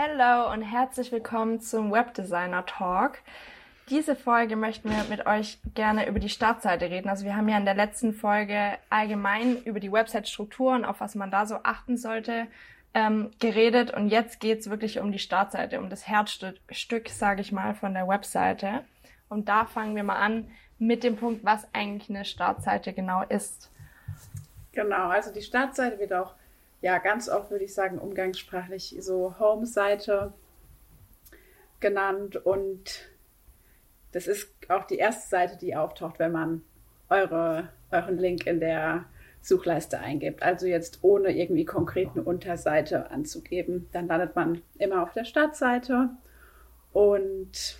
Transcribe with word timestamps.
Hello 0.00 0.52
und 0.52 0.62
herzlich 0.62 1.10
willkommen 1.10 1.60
zum 1.60 1.90
Webdesigner 1.90 2.64
Talk. 2.66 3.18
Diese 3.90 4.14
Folge 4.14 4.54
möchten 4.54 4.90
wir 4.90 5.02
mit 5.10 5.26
euch 5.26 5.58
gerne 5.74 6.06
über 6.06 6.20
die 6.20 6.28
Startseite 6.28 6.88
reden. 6.88 7.08
Also 7.08 7.24
wir 7.24 7.36
haben 7.36 7.48
ja 7.48 7.58
in 7.58 7.64
der 7.64 7.74
letzten 7.74 8.12
Folge 8.12 8.78
allgemein 8.90 9.60
über 9.64 9.80
die 9.80 9.90
Website-Strukturen, 9.90 10.84
auf 10.84 11.00
was 11.00 11.16
man 11.16 11.32
da 11.32 11.46
so 11.46 11.56
achten 11.64 11.96
sollte, 11.96 12.46
ähm, 12.94 13.32
geredet. 13.40 13.92
Und 13.92 14.10
jetzt 14.10 14.38
geht's 14.38 14.70
wirklich 14.70 15.00
um 15.00 15.10
die 15.10 15.18
Startseite, 15.18 15.80
um 15.80 15.90
das 15.90 16.06
Herzstück, 16.06 17.08
sage 17.08 17.40
ich 17.40 17.50
mal, 17.50 17.74
von 17.74 17.92
der 17.92 18.06
Webseite. 18.06 18.84
Und 19.28 19.48
da 19.48 19.64
fangen 19.64 19.96
wir 19.96 20.04
mal 20.04 20.20
an 20.20 20.48
mit 20.78 21.02
dem 21.02 21.16
Punkt, 21.16 21.44
was 21.44 21.66
eigentlich 21.74 22.08
eine 22.08 22.24
Startseite 22.24 22.92
genau 22.92 23.24
ist. 23.28 23.68
Genau, 24.70 25.08
also 25.08 25.32
die 25.32 25.42
Startseite 25.42 25.98
wird 25.98 26.12
auch 26.12 26.34
ja, 26.80 26.98
ganz 26.98 27.28
oft 27.28 27.50
würde 27.50 27.64
ich 27.64 27.74
sagen, 27.74 27.98
umgangssprachlich 27.98 28.96
so 29.00 29.38
Home-Seite 29.38 30.32
genannt. 31.80 32.36
Und 32.36 33.10
das 34.12 34.26
ist 34.26 34.50
auch 34.68 34.84
die 34.84 34.98
erste 34.98 35.28
Seite, 35.28 35.56
die 35.56 35.76
auftaucht, 35.76 36.18
wenn 36.18 36.32
man 36.32 36.62
eure, 37.08 37.68
euren 37.90 38.18
Link 38.18 38.46
in 38.46 38.60
der 38.60 39.06
Suchleiste 39.40 39.98
eingibt. 39.98 40.42
Also 40.42 40.66
jetzt 40.66 41.00
ohne 41.02 41.36
irgendwie 41.36 41.64
konkret 41.64 42.10
eine 42.14 42.22
Unterseite 42.22 43.10
anzugeben. 43.10 43.88
Dann 43.92 44.06
landet 44.06 44.36
man 44.36 44.62
immer 44.78 45.02
auf 45.02 45.12
der 45.12 45.24
Startseite. 45.24 46.10
Und 46.92 47.78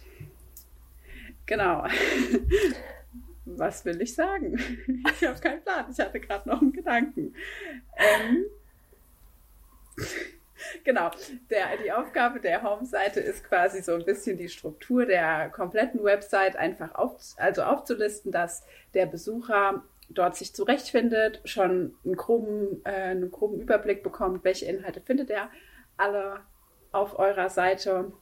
genau. 1.47 1.87
Was 3.45 3.85
will 3.85 4.01
ich 4.03 4.15
sagen? 4.15 4.59
Ich 5.21 5.27
habe 5.27 5.41
keinen 5.41 5.63
Plan. 5.63 5.87
Ich 5.91 5.99
hatte 5.99 6.21
gerade 6.21 6.49
noch 6.49 6.61
einen 6.61 6.73
Gedanken. 6.73 7.35
Ähm, 7.97 8.45
Genau, 10.85 11.11
der, 11.51 11.77
die 11.83 11.93
Aufgabe 11.93 12.41
der 12.41 12.65
Home-Seite 12.65 13.21
ist 13.21 13.45
quasi 13.45 13.81
so 13.81 13.95
ein 13.95 14.05
bisschen 14.05 14.37
die 14.37 14.49
Struktur 14.49 15.07
der 15.07 15.51
kompletten 15.51 16.03
Website 16.03 16.57
einfach 16.57 16.97
auf, 16.97 17.17
also 17.37 17.63
aufzulisten, 17.63 18.33
dass 18.33 18.65
der 18.93 19.07
Besucher 19.07 19.85
dort 20.09 20.37
sich 20.37 20.55
zurechtfindet, 20.55 21.41
schon 21.45 21.95
einen 22.05 22.17
groben, 22.17 22.85
äh, 22.85 22.91
einen 22.91 23.31
groben 23.31 23.61
Überblick 23.61 24.03
bekommt, 24.03 24.43
welche 24.45 24.67
Inhalte 24.67 25.01
findet 25.01 25.31
er 25.31 25.49
alle 25.97 26.41
auf 26.93 27.19
eurer 27.19 27.51
Seite. 27.51 28.13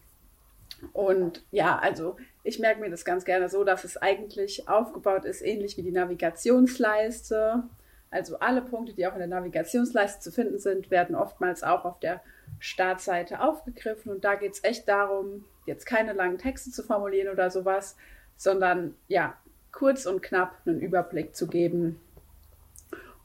Und 0.92 1.44
ja, 1.52 1.78
also 1.78 2.16
ich 2.42 2.58
merke 2.58 2.80
mir 2.80 2.90
das 2.90 3.04
ganz 3.04 3.24
gerne 3.24 3.48
so, 3.48 3.64
dass 3.64 3.84
es 3.84 3.96
eigentlich 3.96 4.68
aufgebaut 4.68 5.24
ist, 5.24 5.42
ähnlich 5.42 5.76
wie 5.76 5.82
die 5.82 5.92
Navigationsleiste. 5.92 7.62
Also 8.10 8.38
alle 8.38 8.62
Punkte, 8.62 8.94
die 8.94 9.06
auch 9.06 9.12
in 9.12 9.18
der 9.18 9.28
Navigationsleiste 9.28 10.20
zu 10.20 10.32
finden 10.32 10.58
sind, 10.58 10.90
werden 10.90 11.16
oftmals 11.16 11.62
auch 11.62 11.84
auf 11.84 11.98
der 12.00 12.20
Startseite 12.58 13.40
aufgegriffen. 13.40 14.12
Und 14.12 14.24
da 14.24 14.36
geht 14.36 14.52
es 14.52 14.64
echt 14.64 14.88
darum, 14.88 15.44
jetzt 15.66 15.86
keine 15.86 16.12
langen 16.12 16.38
Texte 16.38 16.70
zu 16.70 16.82
formulieren 16.82 17.32
oder 17.32 17.50
sowas, 17.50 17.96
sondern 18.36 18.94
ja, 19.08 19.36
kurz 19.72 20.06
und 20.06 20.22
knapp 20.22 20.54
einen 20.64 20.80
Überblick 20.80 21.34
zu 21.34 21.46
geben. 21.46 22.00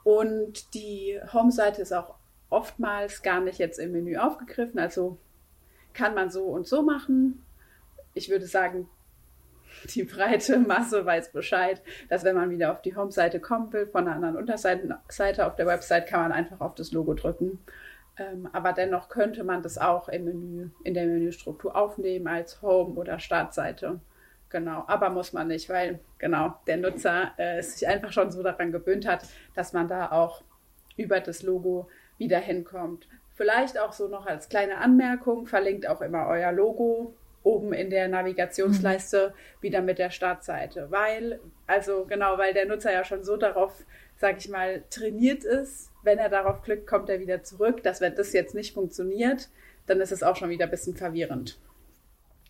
Und 0.03 0.73
die 0.73 1.19
Home-Seite 1.31 1.81
ist 1.81 1.93
auch 1.93 2.15
oftmals 2.49 3.21
gar 3.21 3.39
nicht 3.39 3.59
jetzt 3.59 3.79
im 3.79 3.91
Menü 3.91 4.17
aufgegriffen. 4.17 4.79
Also 4.79 5.17
kann 5.93 6.15
man 6.15 6.29
so 6.29 6.45
und 6.45 6.67
so 6.67 6.81
machen. 6.81 7.45
Ich 8.13 8.29
würde 8.29 8.45
sagen, 8.45 8.89
die 9.95 10.03
breite 10.03 10.59
Masse 10.59 11.05
weiß 11.05 11.31
Bescheid, 11.31 11.81
dass 12.09 12.23
wenn 12.23 12.35
man 12.35 12.49
wieder 12.49 12.71
auf 12.71 12.81
die 12.81 12.95
Home-Seite 12.95 13.39
kommen 13.39 13.71
will, 13.73 13.87
von 13.87 14.07
einer 14.07 14.15
anderen 14.15 14.37
Unterseite 14.37 15.45
auf 15.45 15.55
der 15.55 15.67
Website, 15.67 16.07
kann 16.07 16.21
man 16.21 16.31
einfach 16.31 16.61
auf 16.61 16.75
das 16.75 16.91
Logo 16.91 17.13
drücken. 17.13 17.59
Ähm, 18.17 18.49
aber 18.51 18.73
dennoch 18.73 19.09
könnte 19.09 19.43
man 19.43 19.61
das 19.61 19.77
auch 19.77 20.09
im 20.09 20.25
Menü, 20.25 20.69
in 20.83 20.93
der 20.93 21.05
Menüstruktur 21.05 21.75
aufnehmen 21.75 22.27
als 22.27 22.61
Home- 22.61 22.99
oder 22.99 23.19
Startseite. 23.19 23.99
Genau, 24.49 24.83
aber 24.87 25.09
muss 25.09 25.31
man 25.31 25.47
nicht, 25.47 25.69
weil 25.69 25.99
genau 26.17 26.55
der 26.67 26.77
Nutzer 26.77 27.31
äh, 27.37 27.61
sich 27.61 27.87
einfach 27.87 28.11
schon 28.11 28.31
so 28.31 28.43
daran 28.43 28.73
gewöhnt 28.73 29.07
hat, 29.07 29.25
dass 29.55 29.71
man 29.71 29.87
da 29.87 30.11
auch 30.11 30.43
über 30.97 31.21
das 31.21 31.41
Logo 31.41 31.87
wieder 32.17 32.39
hinkommt. 32.39 33.07
Vielleicht 33.33 33.79
auch 33.79 33.93
so 33.93 34.09
noch 34.09 34.25
als 34.27 34.49
kleine 34.49 34.77
Anmerkung, 34.79 35.47
verlinkt 35.47 35.87
auch 35.87 36.01
immer 36.01 36.27
euer 36.27 36.51
Logo 36.51 37.15
oben 37.43 37.73
in 37.73 37.89
der 37.89 38.07
Navigationsleiste 38.07 39.29
mhm. 39.29 39.61
wieder 39.63 39.81
mit 39.81 39.99
der 39.99 40.09
Startseite. 40.09 40.87
Weil, 40.89 41.39
also 41.67 42.05
genau, 42.05 42.37
weil 42.37 42.53
der 42.53 42.65
Nutzer 42.65 42.91
ja 42.91 43.03
schon 43.03 43.23
so 43.23 43.37
darauf, 43.37 43.73
sag 44.17 44.37
ich 44.37 44.49
mal, 44.49 44.83
trainiert 44.89 45.43
ist, 45.43 45.91
wenn 46.03 46.17
er 46.17 46.29
darauf 46.29 46.61
klickt, 46.61 46.87
kommt 46.87 47.09
er 47.09 47.19
wieder 47.19 47.43
zurück, 47.43 47.83
dass 47.83 48.01
wenn 48.01 48.15
das 48.15 48.33
jetzt 48.33 48.55
nicht 48.55 48.73
funktioniert, 48.73 49.49
dann 49.87 49.99
ist 50.01 50.11
es 50.11 50.23
auch 50.23 50.35
schon 50.35 50.49
wieder 50.49 50.65
ein 50.65 50.71
bisschen 50.71 50.95
verwirrend. 50.95 51.59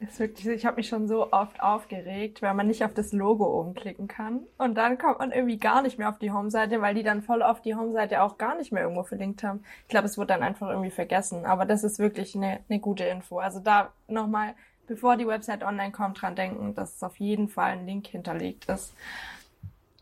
Ist 0.02 0.20
wirklich, 0.20 0.48
ich 0.48 0.66
habe 0.66 0.78
mich 0.78 0.88
schon 0.88 1.08
so 1.08 1.32
oft 1.32 1.62
aufgeregt, 1.62 2.42
weil 2.42 2.56
man 2.56 2.66
nicht 2.66 2.84
auf 2.84 2.94
das 2.96 3.14
Logo 3.14 3.46
oben 3.46 3.76
klicken 3.76 4.08
kann. 4.08 4.40
Und 4.58 4.74
dann 4.74 4.98
kommt 4.98 5.20
man 5.20 5.32
irgendwie 5.32 5.60
gar 5.60 5.84
nicht 5.84 6.00
mehr 6.00 6.10
auf 6.10 6.18
die 6.18 6.32
Home-Seite, 6.32 6.82
weil 6.82 6.96
die 6.96 7.04
dann 7.04 7.22
voll 7.22 7.44
auf 7.44 7.62
die 7.62 7.76
Home-Seite 7.76 8.24
auch 8.24 8.40
gar 8.40 8.56
nicht 8.56 8.72
mehr 8.72 8.82
irgendwo 8.82 9.04
verlinkt 9.04 9.44
haben. 9.44 9.64
Ich 9.84 9.90
glaube, 9.90 10.08
es 10.08 10.18
wurde 10.18 10.30
dann 10.30 10.42
einfach 10.42 10.70
irgendwie 10.70 10.90
vergessen. 10.90 11.46
Aber 11.46 11.66
das 11.66 11.84
ist 11.84 12.00
wirklich 12.00 12.36
eine, 12.36 12.62
eine 12.68 12.80
gute 12.80 13.04
Info. 13.04 13.38
Also 13.38 13.60
da 13.60 13.94
nochmal 14.08 14.56
bevor 14.92 15.16
die 15.16 15.26
Website 15.26 15.64
online 15.64 15.94
kommt, 15.94 16.22
dran 16.22 16.36
denken, 16.36 16.76
dass 16.76 17.02
auf 17.02 17.16
jeden 17.16 17.48
Fall 17.48 17.72
ein 17.72 17.86
Link 17.86 18.08
hinterlegt 18.08 18.66
ist. 18.66 18.94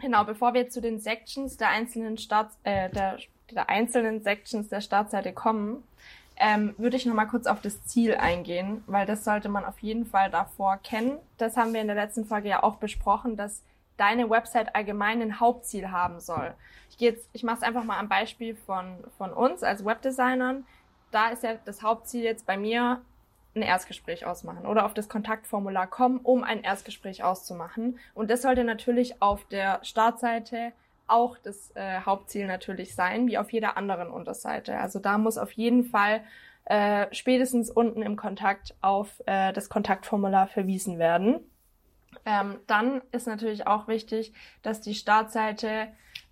Genau, 0.02 0.24
bevor 0.24 0.56
wir 0.56 0.68
zu 0.68 0.82
den 0.82 1.00
Sections 1.00 1.58
der 1.58 1.70
einzelnen 1.70 2.18
Start, 2.18 2.50
äh, 2.64 2.90
der, 2.90 3.20
der 3.52 3.70
einzelnen 3.70 4.24
Sections 4.24 4.68
der 4.68 4.82
Startseite 4.82 5.32
kommen, 5.32 5.84
ähm, 6.38 6.74
würde 6.80 6.98
ich 6.98 7.06
nochmal 7.06 7.28
kurz 7.28 7.46
auf 7.46 7.62
das 7.62 7.86
Ziel 7.86 8.16
eingehen, 8.16 8.84
weil 8.88 9.06
das 9.06 9.24
sollte 9.24 9.48
man 9.48 9.64
auf 9.64 9.78
jeden 9.80 10.08
Fall 10.08 10.32
davor 10.32 10.78
kennen. 10.78 11.20
Das 11.38 11.56
haben 11.56 11.72
wir 11.72 11.82
in 11.82 11.88
der 11.88 11.96
letzten 11.96 12.26
Folge 12.26 12.50
ja 12.50 12.64
auch 12.64 12.78
besprochen, 12.78 13.38
dass 13.38 13.62
deine 13.98 14.28
Website 14.28 14.74
allgemein 14.74 15.22
ein 15.22 15.40
Hauptziel 15.40 15.92
haben 15.92 16.20
soll. 16.20 16.56
Ich 16.90 16.98
gehe 16.98 17.12
jetzt, 17.12 17.30
ich 17.34 17.44
mache 17.44 17.58
es 17.58 17.64
einfach 17.64 17.84
mal 17.84 18.00
am 18.00 18.10
Beispiel 18.10 18.56
von, 18.56 18.98
von 19.20 19.32
uns 19.34 19.62
als 19.62 19.86
Webdesignern. 19.86 20.66
Da 21.12 21.30
ist 21.30 21.44
ja 21.44 21.56
das 21.64 21.84
Hauptziel 21.84 22.24
jetzt 22.24 22.48
bei 22.48 22.58
mir, 22.58 23.02
ein 23.56 23.62
Erstgespräch 23.62 24.26
ausmachen 24.26 24.66
oder 24.66 24.86
auf 24.86 24.94
das 24.94 25.10
Kontaktformular 25.10 25.88
kommen, 25.88 26.20
um 26.20 26.44
ein 26.44 26.62
Erstgespräch 26.62 27.24
auszumachen. 27.24 28.00
Und 28.14 28.30
das 28.30 28.44
sollte 28.44 28.64
natürlich 28.64 29.22
auf 29.22 29.46
der 29.46 29.80
Startseite 29.84 30.72
auch 31.08 31.38
das 31.38 31.72
äh, 31.76 32.02
Hauptziel 32.02 32.46
natürlich 32.46 32.94
sein, 32.94 33.28
wie 33.28 33.38
auf 33.38 33.52
jeder 33.52 33.78
anderen 33.78 34.12
Unterseite. 34.12 34.78
Also 34.78 35.00
da 35.00 35.18
muss 35.18 35.38
auf 35.38 35.52
jeden 35.54 35.84
Fall 35.84 36.22
äh, 36.66 37.08
spätestens 37.12 37.72
unten 37.72 38.04
im 38.04 38.16
Kontakt 38.16 38.76
auf 38.82 39.22
äh, 39.26 39.52
das 39.54 39.70
Kontaktformular 39.70 40.48
verwiesen 40.48 41.00
werden. 41.00 41.40
Ähm, 42.26 42.60
dann 42.68 43.02
ist 43.12 43.28
natürlich 43.28 43.66
auch 43.66 43.88
wichtig, 43.88 44.34
dass 44.62 44.82
die 44.82 44.94
Startseite 44.94 45.88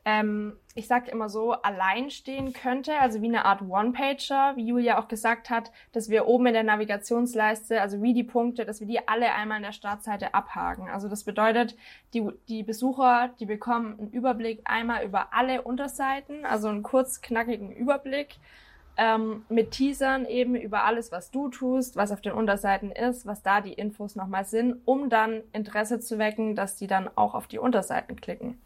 ähm, 0.07 0.53
ich 0.73 0.87
sage 0.87 1.11
immer 1.11 1.27
so, 1.27 1.51
allein 1.51 2.09
stehen 2.11 2.53
könnte, 2.53 2.97
also 2.97 3.21
wie 3.21 3.27
eine 3.27 3.43
Art 3.43 3.61
One-Pager, 3.61 4.53
wie 4.55 4.65
Julia 4.65 4.99
auch 4.99 5.09
gesagt 5.09 5.49
hat, 5.49 5.69
dass 5.91 6.09
wir 6.09 6.27
oben 6.27 6.47
in 6.47 6.53
der 6.53 6.63
Navigationsleiste, 6.63 7.81
also 7.81 8.01
wie 8.01 8.13
die 8.13 8.23
Punkte, 8.23 8.63
dass 8.63 8.79
wir 8.79 8.87
die 8.87 9.05
alle 9.05 9.33
einmal 9.33 9.57
in 9.57 9.63
der 9.63 9.73
Startseite 9.73 10.33
abhaken. 10.33 10.87
Also 10.87 11.09
das 11.09 11.25
bedeutet, 11.25 11.75
die, 12.13 12.25
die 12.47 12.63
Besucher, 12.63 13.31
die 13.41 13.45
bekommen 13.45 13.99
einen 13.99 14.11
Überblick 14.11 14.61
einmal 14.63 15.03
über 15.03 15.33
alle 15.33 15.63
Unterseiten, 15.63 16.45
also 16.45 16.69
einen 16.69 16.83
kurz 16.83 17.19
knackigen 17.19 17.73
Überblick 17.73 18.37
ähm, 18.95 19.43
mit 19.49 19.71
Teasern 19.71 20.25
eben 20.25 20.55
über 20.55 20.85
alles, 20.85 21.11
was 21.11 21.31
du 21.31 21.49
tust, 21.49 21.97
was 21.97 22.13
auf 22.13 22.21
den 22.21 22.31
Unterseiten 22.31 22.91
ist, 22.93 23.25
was 23.25 23.43
da 23.43 23.59
die 23.59 23.73
Infos 23.73 24.15
nochmal 24.15 24.45
sind, 24.45 24.77
um 24.85 25.09
dann 25.09 25.41
Interesse 25.51 25.99
zu 25.99 26.17
wecken, 26.17 26.55
dass 26.55 26.77
die 26.77 26.87
dann 26.87 27.09
auch 27.15 27.35
auf 27.35 27.47
die 27.47 27.59
Unterseiten 27.59 28.15
klicken. 28.15 28.57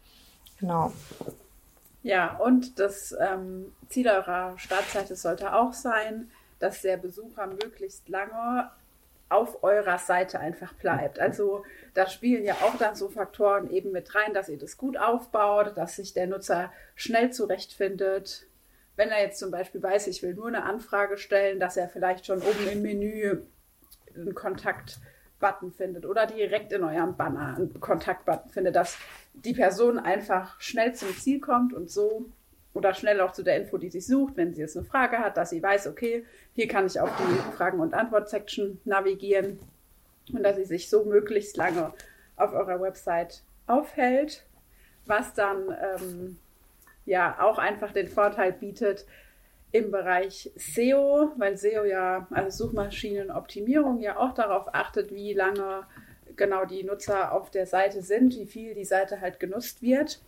Genau. 0.62 0.92
Ja, 2.04 2.36
und 2.36 2.78
das 2.78 3.14
ähm, 3.20 3.72
Ziel 3.88 4.08
eurer 4.08 4.56
Startseite 4.58 5.16
sollte 5.16 5.54
auch 5.54 5.72
sein, 5.72 6.30
dass 6.60 6.82
der 6.82 6.96
Besucher 6.96 7.48
möglichst 7.48 8.08
lange 8.08 8.70
auf 9.28 9.64
eurer 9.64 9.98
Seite 9.98 10.38
einfach 10.38 10.72
bleibt. 10.74 11.18
Also 11.18 11.64
da 11.94 12.06
spielen 12.06 12.44
ja 12.44 12.54
auch 12.62 12.76
dann 12.78 12.94
so 12.94 13.08
Faktoren 13.08 13.70
eben 13.70 13.90
mit 13.90 14.14
rein, 14.14 14.34
dass 14.34 14.48
ihr 14.48 14.58
das 14.58 14.76
gut 14.76 14.96
aufbaut, 14.96 15.76
dass 15.76 15.96
sich 15.96 16.12
der 16.12 16.28
Nutzer 16.28 16.72
schnell 16.94 17.32
zurechtfindet. 17.32 18.46
Wenn 18.94 19.08
er 19.08 19.20
jetzt 19.20 19.40
zum 19.40 19.50
Beispiel 19.50 19.82
weiß, 19.82 20.06
ich 20.06 20.22
will 20.22 20.34
nur 20.34 20.46
eine 20.46 20.62
Anfrage 20.62 21.18
stellen, 21.18 21.58
dass 21.58 21.76
er 21.76 21.88
vielleicht 21.88 22.26
schon 22.26 22.40
oben 22.40 22.68
im 22.70 22.82
Menü 22.82 23.42
einen 24.14 24.34
Kontakt 24.34 25.00
Button 25.40 25.72
findet 25.72 26.06
oder 26.06 26.26
direkt 26.26 26.72
in 26.72 26.84
eurem 26.84 27.16
Banner 27.16 27.56
einen 27.56 27.80
Kontaktbutton 27.80 28.50
findet, 28.50 28.76
dass 28.76 28.96
die 29.34 29.54
Person 29.54 29.98
einfach 29.98 30.60
schnell 30.60 30.94
zum 30.94 31.16
Ziel 31.16 31.40
kommt 31.40 31.72
und 31.72 31.90
so 31.90 32.26
oder 32.74 32.94
schnell 32.94 33.20
auch 33.20 33.32
zu 33.32 33.42
der 33.42 33.56
Info, 33.56 33.78
die 33.78 33.90
sie 33.90 34.00
sucht, 34.00 34.36
wenn 34.36 34.54
sie 34.54 34.62
jetzt 34.62 34.76
eine 34.76 34.86
Frage 34.86 35.18
hat, 35.18 35.36
dass 35.36 35.50
sie 35.50 35.62
weiß, 35.62 35.88
okay, 35.88 36.24
hier 36.54 36.68
kann 36.68 36.86
ich 36.86 36.98
auf 37.00 37.10
die 37.16 37.56
Fragen- 37.56 37.80
und 37.80 37.94
Antwort-Section 37.94 38.80
navigieren 38.84 39.58
und 40.32 40.42
dass 40.42 40.56
sie 40.56 40.64
sich 40.64 40.88
so 40.88 41.04
möglichst 41.04 41.56
lange 41.56 41.92
auf 42.36 42.52
eurer 42.52 42.80
Website 42.80 43.42
aufhält, 43.66 44.44
was 45.06 45.34
dann 45.34 45.74
ähm, 45.80 46.38
ja 47.04 47.42
auch 47.42 47.58
einfach 47.58 47.92
den 47.92 48.08
Vorteil 48.08 48.52
bietet, 48.52 49.06
im 49.72 49.90
Bereich 49.90 50.50
SEO, 50.56 51.32
weil 51.36 51.56
SEO 51.56 51.84
ja, 51.84 52.26
also 52.30 52.66
Suchmaschinenoptimierung 52.66 54.00
ja 54.00 54.18
auch 54.18 54.34
darauf 54.34 54.74
achtet, 54.74 55.12
wie 55.12 55.32
lange 55.32 55.86
genau 56.36 56.64
die 56.64 56.84
Nutzer 56.84 57.32
auf 57.32 57.50
der 57.50 57.66
Seite 57.66 58.02
sind, 58.02 58.36
wie 58.36 58.46
viel 58.46 58.74
die 58.74 58.84
Seite 58.84 59.20
halt 59.20 59.40
genutzt 59.40 59.82
wird. 59.82 60.22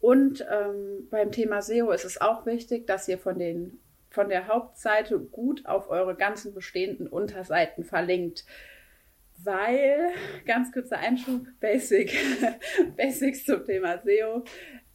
Und 0.00 0.46
ähm, 0.50 1.08
beim 1.10 1.32
Thema 1.32 1.62
SEO 1.62 1.90
ist 1.90 2.04
es 2.04 2.20
auch 2.20 2.46
wichtig, 2.46 2.86
dass 2.86 3.08
ihr 3.08 3.18
von, 3.18 3.38
den, 3.38 3.80
von 4.10 4.28
der 4.28 4.46
Hauptseite 4.46 5.18
gut 5.18 5.66
auf 5.66 5.90
eure 5.90 6.14
ganzen 6.14 6.54
bestehenden 6.54 7.06
Unterseiten 7.08 7.84
verlinkt. 7.84 8.44
Weil, 9.42 10.10
ganz 10.46 10.72
kurzer 10.72 10.98
Einschub, 10.98 11.46
Basic, 11.60 12.14
Basics 12.96 13.44
zum 13.44 13.64
Thema 13.64 13.98
SEO, 14.02 14.44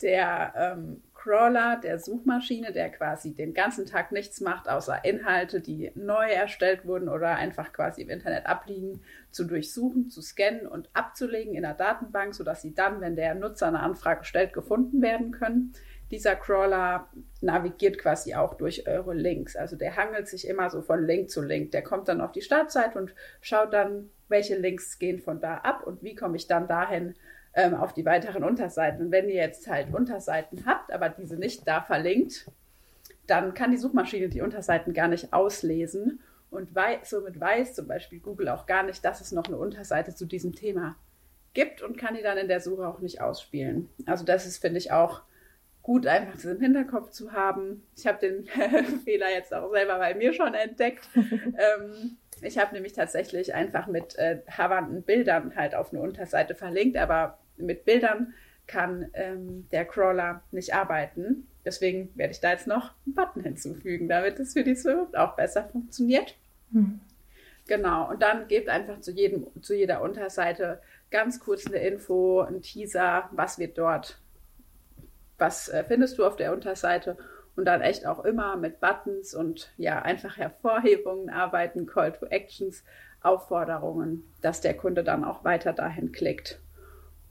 der 0.01 0.53
ähm, 0.55 1.03
Crawler 1.21 1.79
der 1.83 1.99
Suchmaschine, 1.99 2.71
der 2.71 2.89
quasi 2.89 3.35
den 3.35 3.53
ganzen 3.53 3.85
Tag 3.85 4.11
nichts 4.11 4.41
macht, 4.41 4.67
außer 4.67 5.05
Inhalte, 5.05 5.61
die 5.61 5.91
neu 5.93 6.27
erstellt 6.27 6.83
wurden 6.83 7.09
oder 7.09 7.35
einfach 7.35 7.73
quasi 7.73 8.01
im 8.01 8.09
Internet 8.09 8.47
abliegen, 8.47 9.03
zu 9.29 9.43
durchsuchen, 9.43 10.09
zu 10.09 10.23
scannen 10.23 10.65
und 10.65 10.89
abzulegen 10.93 11.53
in 11.53 11.61
der 11.61 11.75
Datenbank, 11.75 12.33
sodass 12.33 12.63
sie 12.63 12.73
dann, 12.73 13.01
wenn 13.01 13.15
der 13.15 13.35
Nutzer 13.35 13.67
eine 13.67 13.81
Anfrage 13.81 14.23
stellt, 14.23 14.51
gefunden 14.51 15.03
werden 15.03 15.31
können. 15.31 15.73
Dieser 16.09 16.35
Crawler 16.35 17.07
navigiert 17.39 17.99
quasi 17.99 18.33
auch 18.33 18.55
durch 18.55 18.87
eure 18.87 19.13
Links. 19.13 19.55
Also 19.55 19.75
der 19.75 19.95
hangelt 19.95 20.27
sich 20.27 20.47
immer 20.47 20.71
so 20.71 20.81
von 20.81 21.05
Link 21.05 21.29
zu 21.29 21.43
Link. 21.43 21.69
Der 21.69 21.83
kommt 21.83 22.07
dann 22.07 22.19
auf 22.19 22.31
die 22.31 22.41
Startseite 22.41 22.97
und 22.97 23.13
schaut 23.41 23.73
dann, 23.73 24.09
welche 24.27 24.57
Links 24.57 24.97
gehen 24.97 25.19
von 25.19 25.39
da 25.39 25.57
ab 25.57 25.85
und 25.85 26.01
wie 26.01 26.15
komme 26.15 26.35
ich 26.35 26.47
dann 26.47 26.67
dahin, 26.67 27.13
ähm, 27.53 27.73
auf 27.73 27.93
die 27.93 28.05
weiteren 28.05 28.43
Unterseiten. 28.43 29.05
Und 29.05 29.11
wenn 29.11 29.29
ihr 29.29 29.35
jetzt 29.35 29.69
halt 29.69 29.93
Unterseiten 29.93 30.65
habt, 30.65 30.91
aber 30.91 31.09
diese 31.09 31.35
nicht 31.35 31.67
da 31.67 31.81
verlinkt, 31.81 32.49
dann 33.27 33.53
kann 33.53 33.71
die 33.71 33.77
Suchmaschine 33.77 34.29
die 34.29 34.41
Unterseiten 34.41 34.93
gar 34.93 35.07
nicht 35.07 35.33
auslesen 35.33 36.19
und 36.51 36.75
wei 36.75 36.99
somit 37.03 37.39
weiß 37.39 37.73
zum 37.75 37.87
Beispiel 37.87 38.19
Google 38.19 38.49
auch 38.49 38.65
gar 38.65 38.83
nicht, 38.83 39.03
dass 39.05 39.21
es 39.21 39.31
noch 39.31 39.45
eine 39.45 39.57
Unterseite 39.57 40.13
zu 40.13 40.25
diesem 40.25 40.53
Thema 40.53 40.97
gibt 41.53 41.81
und 41.81 41.97
kann 41.97 42.13
die 42.13 42.21
dann 42.21 42.37
in 42.37 42.49
der 42.49 42.59
Suche 42.59 42.87
auch 42.87 42.99
nicht 42.99 43.21
ausspielen. 43.21 43.89
Also 44.05 44.25
das 44.25 44.45
ist, 44.45 44.57
finde 44.57 44.77
ich, 44.77 44.91
auch 44.91 45.21
gut, 45.81 46.05
einfach 46.07 46.33
das 46.33 46.45
im 46.45 46.59
Hinterkopf 46.59 47.11
zu 47.11 47.31
haben. 47.31 47.87
Ich 47.95 48.05
habe 48.05 48.19
den 48.19 48.45
Fehler 49.05 49.29
jetzt 49.31 49.53
auch 49.53 49.71
selber 49.71 49.97
bei 49.97 50.13
mir 50.13 50.33
schon 50.33 50.53
entdeckt. 50.53 51.07
ähm, 51.15 52.17
ich 52.41 52.57
habe 52.57 52.73
nämlich 52.73 52.93
tatsächlich 52.93 53.53
einfach 53.53 53.87
mit 53.87 54.17
äh, 54.17 54.41
Bildern 55.05 55.55
halt 55.55 55.73
auf 55.73 55.93
eine 55.93 56.01
Unterseite 56.01 56.55
verlinkt, 56.55 56.97
aber 56.97 57.37
mit 57.57 57.85
Bildern 57.85 58.33
kann 58.67 59.09
ähm, 59.13 59.67
der 59.71 59.85
Crawler 59.85 60.41
nicht 60.51 60.73
arbeiten. 60.73 61.47
Deswegen 61.65 62.09
werde 62.15 62.31
ich 62.31 62.39
da 62.39 62.51
jetzt 62.51 62.67
noch 62.67 62.93
einen 63.05 63.15
Button 63.15 63.43
hinzufügen, 63.43 64.07
damit 64.07 64.39
es 64.39 64.53
für 64.53 64.63
die 64.63 64.75
Swift 64.75 65.15
auch 65.15 65.35
besser 65.35 65.65
funktioniert. 65.65 66.35
Mhm. 66.71 67.01
Genau, 67.67 68.09
und 68.09 68.21
dann 68.21 68.47
gebt 68.47 68.69
einfach 68.69 68.99
zu, 69.01 69.11
jedem, 69.11 69.47
zu 69.61 69.75
jeder 69.75 70.01
Unterseite 70.01 70.81
ganz 71.11 71.39
kurz 71.39 71.67
eine 71.67 71.77
Info, 71.77 72.41
ein 72.41 72.61
Teaser, 72.61 73.29
was 73.31 73.59
wird 73.59 73.77
dort, 73.77 74.17
was 75.37 75.69
äh, 75.69 75.83
findest 75.83 76.17
du 76.17 76.25
auf 76.25 76.35
der 76.35 76.53
Unterseite 76.53 77.17
und 77.55 77.65
dann 77.65 77.81
echt 77.81 78.05
auch 78.05 78.23
immer 78.23 78.55
mit 78.55 78.79
Buttons 78.79 79.35
und 79.35 79.71
ja, 79.77 80.01
einfach 80.01 80.37
Hervorhebungen 80.37 81.29
arbeiten, 81.29 81.85
Call 81.85 82.13
to 82.13 82.25
Actions, 82.27 82.83
Aufforderungen, 83.21 84.23
dass 84.41 84.61
der 84.61 84.75
Kunde 84.75 85.03
dann 85.03 85.23
auch 85.23 85.43
weiter 85.43 85.73
dahin 85.73 86.11
klickt. 86.11 86.59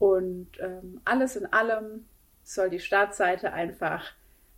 Und 0.01 0.49
ähm, 0.59 0.99
alles 1.05 1.35
in 1.35 1.45
allem 1.53 2.07
soll 2.41 2.71
die 2.71 2.79
Startseite 2.79 3.53
einfach 3.53 4.13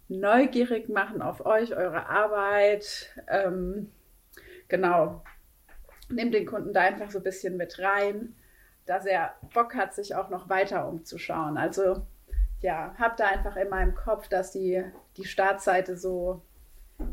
neugierig 0.07 0.87
machen 0.87 1.21
auf 1.21 1.45
euch, 1.45 1.75
eure 1.75 2.07
Arbeit. 2.07 3.13
Ähm, 3.27 3.91
genau. 4.69 5.21
Nehmt 6.07 6.33
den 6.33 6.45
Kunden 6.45 6.71
da 6.71 6.79
einfach 6.79 7.11
so 7.11 7.17
ein 7.17 7.25
bisschen 7.25 7.57
mit 7.57 7.77
rein, 7.79 8.37
dass 8.85 9.05
er 9.05 9.33
Bock 9.53 9.75
hat, 9.75 9.93
sich 9.93 10.15
auch 10.15 10.29
noch 10.29 10.47
weiter 10.47 10.87
umzuschauen. 10.87 11.57
Also 11.57 12.07
ja, 12.61 12.95
habt 12.97 13.19
da 13.19 13.27
einfach 13.27 13.57
immer 13.57 13.81
im 13.81 13.95
Kopf, 13.95 14.29
dass 14.29 14.51
die, 14.51 14.81
die 15.17 15.25
Startseite 15.25 15.97
so 15.97 16.41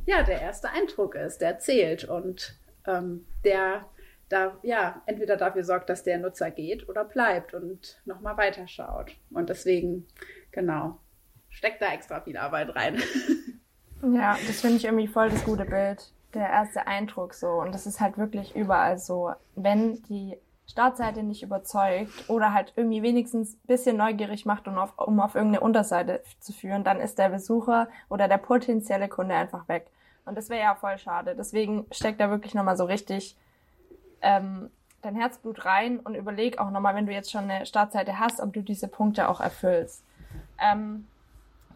ja, 0.06 0.22
der 0.22 0.40
erste 0.40 0.70
Eindruck 0.70 1.16
ist, 1.16 1.38
der 1.38 1.58
zählt 1.58 2.04
und 2.04 2.54
ähm, 2.86 3.26
der 3.44 3.86
da 4.30 4.56
ja 4.62 5.02
entweder 5.06 5.36
dafür 5.36 5.64
sorgt, 5.64 5.90
dass 5.90 6.02
der 6.02 6.18
Nutzer 6.18 6.50
geht 6.50 6.88
oder 6.88 7.04
bleibt 7.04 7.52
und 7.52 8.00
nochmal 8.06 8.38
weiterschaut. 8.38 9.12
Und 9.30 9.50
deswegen, 9.50 10.06
genau, 10.52 10.98
steckt 11.50 11.82
da 11.82 11.92
extra 11.92 12.20
viel 12.20 12.38
Arbeit 12.38 12.74
rein. 12.74 13.02
Ja, 14.02 14.38
das 14.46 14.62
finde 14.62 14.78
ich 14.78 14.86
irgendwie 14.86 15.08
voll 15.08 15.28
das 15.28 15.44
gute 15.44 15.66
Bild. 15.66 16.10
Der 16.32 16.48
erste 16.48 16.86
Eindruck 16.86 17.34
so. 17.34 17.48
Und 17.48 17.74
das 17.74 17.86
ist 17.86 18.00
halt 18.00 18.16
wirklich 18.16 18.56
überall 18.56 18.98
so. 18.98 19.32
Wenn 19.56 20.02
die 20.04 20.38
Startseite 20.66 21.22
nicht 21.22 21.42
überzeugt 21.42 22.30
oder 22.30 22.54
halt 22.54 22.72
irgendwie 22.76 23.02
wenigstens 23.02 23.54
ein 23.56 23.66
bisschen 23.66 23.96
neugierig 23.96 24.46
macht, 24.46 24.68
um 24.68 24.78
auf, 24.78 24.96
um 24.98 25.20
auf 25.20 25.34
irgendeine 25.34 25.62
Unterseite 25.62 26.22
zu 26.38 26.52
führen, 26.52 26.84
dann 26.84 27.00
ist 27.00 27.18
der 27.18 27.28
Besucher 27.28 27.88
oder 28.08 28.28
der 28.28 28.38
potenzielle 28.38 29.08
Kunde 29.08 29.34
einfach 29.34 29.68
weg. 29.68 29.90
Und 30.24 30.38
das 30.38 30.48
wäre 30.48 30.62
ja 30.62 30.74
voll 30.76 30.96
schade. 30.96 31.34
Deswegen 31.36 31.86
steckt 31.90 32.20
da 32.20 32.30
wirklich 32.30 32.54
nochmal 32.54 32.76
so 32.76 32.84
richtig 32.84 33.36
ähm, 34.22 34.70
dein 35.02 35.16
Herzblut 35.16 35.64
rein 35.64 36.00
und 36.00 36.14
überleg 36.14 36.58
auch 36.58 36.70
nochmal, 36.70 36.94
wenn 36.94 37.06
du 37.06 37.12
jetzt 37.12 37.30
schon 37.30 37.50
eine 37.50 37.66
Startseite 37.66 38.18
hast, 38.18 38.40
ob 38.40 38.52
du 38.52 38.62
diese 38.62 38.88
Punkte 38.88 39.28
auch 39.28 39.40
erfüllst. 39.40 40.04
Ähm, 40.60 41.06